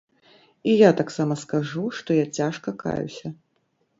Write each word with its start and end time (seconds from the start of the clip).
І 0.71 0.71
я 0.77 0.89
таксама 1.01 1.37
скажу, 1.43 1.83
што 1.99 2.17
я 2.19 2.25
цяжка 2.37 2.73
каюся. 2.83 3.27